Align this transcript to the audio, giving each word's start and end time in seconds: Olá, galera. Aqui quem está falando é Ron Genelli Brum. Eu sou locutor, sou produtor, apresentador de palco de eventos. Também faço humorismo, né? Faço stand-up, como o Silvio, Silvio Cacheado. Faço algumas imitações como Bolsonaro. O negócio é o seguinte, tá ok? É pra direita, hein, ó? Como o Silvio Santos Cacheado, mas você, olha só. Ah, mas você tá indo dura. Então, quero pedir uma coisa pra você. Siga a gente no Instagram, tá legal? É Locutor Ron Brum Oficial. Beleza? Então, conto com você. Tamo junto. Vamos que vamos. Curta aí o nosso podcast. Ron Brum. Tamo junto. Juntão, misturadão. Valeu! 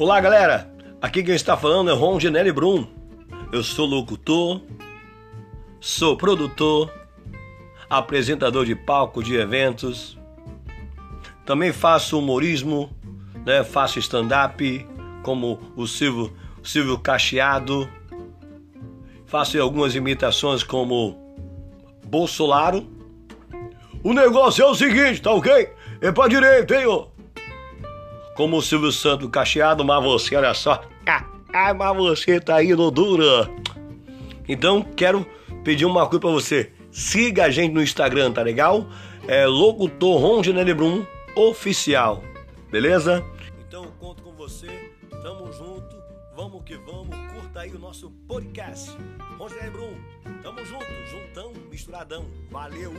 Olá, 0.00 0.18
galera. 0.18 0.66
Aqui 0.98 1.22
quem 1.22 1.34
está 1.34 1.58
falando 1.58 1.90
é 1.90 1.92
Ron 1.92 2.18
Genelli 2.18 2.50
Brum. 2.50 2.86
Eu 3.52 3.62
sou 3.62 3.84
locutor, 3.84 4.62
sou 5.78 6.16
produtor, 6.16 6.90
apresentador 7.90 8.64
de 8.64 8.74
palco 8.74 9.22
de 9.22 9.36
eventos. 9.36 10.18
Também 11.44 11.70
faço 11.70 12.18
humorismo, 12.18 12.90
né? 13.44 13.62
Faço 13.62 13.98
stand-up, 13.98 14.88
como 15.22 15.60
o 15.76 15.86
Silvio, 15.86 16.34
Silvio 16.62 16.98
Cacheado. 16.98 17.86
Faço 19.26 19.60
algumas 19.60 19.94
imitações 19.94 20.62
como 20.62 21.14
Bolsonaro. 22.06 22.88
O 24.02 24.14
negócio 24.14 24.64
é 24.64 24.66
o 24.66 24.74
seguinte, 24.74 25.20
tá 25.20 25.30
ok? 25.30 25.68
É 26.00 26.10
pra 26.10 26.26
direita, 26.26 26.74
hein, 26.74 26.86
ó? 26.86 27.09
Como 28.40 28.56
o 28.56 28.62
Silvio 28.62 28.90
Santos 28.90 29.28
Cacheado, 29.28 29.84
mas 29.84 30.02
você, 30.02 30.34
olha 30.34 30.54
só. 30.54 30.82
Ah, 31.52 31.74
mas 31.74 31.94
você 31.94 32.40
tá 32.40 32.64
indo 32.64 32.90
dura. 32.90 33.50
Então, 34.48 34.80
quero 34.82 35.26
pedir 35.62 35.84
uma 35.84 36.06
coisa 36.06 36.20
pra 36.20 36.30
você. 36.30 36.72
Siga 36.90 37.44
a 37.44 37.50
gente 37.50 37.74
no 37.74 37.82
Instagram, 37.82 38.32
tá 38.32 38.40
legal? 38.40 38.86
É 39.28 39.44
Locutor 39.44 40.18
Ron 40.18 40.40
Brum 40.74 41.04
Oficial. 41.36 42.24
Beleza? 42.70 43.22
Então, 43.68 43.84
conto 44.00 44.22
com 44.22 44.32
você. 44.32 44.90
Tamo 45.22 45.52
junto. 45.52 45.94
Vamos 46.34 46.62
que 46.64 46.78
vamos. 46.78 47.14
Curta 47.34 47.60
aí 47.60 47.70
o 47.74 47.78
nosso 47.78 48.10
podcast. 48.26 48.96
Ron 49.38 49.50
Brum. 49.70 49.92
Tamo 50.42 50.64
junto. 50.64 50.86
Juntão, 51.10 51.52
misturadão. 51.70 52.24
Valeu! 52.50 52.94